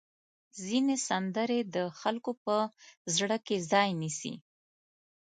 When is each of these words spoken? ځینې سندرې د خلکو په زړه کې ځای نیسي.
ځینې 0.63 0.95
سندرې 1.07 1.59
د 1.75 1.77
خلکو 1.99 2.31
په 2.43 2.55
زړه 3.15 3.37
کې 3.45 3.57
ځای 3.71 3.89
نیسي. 4.01 4.33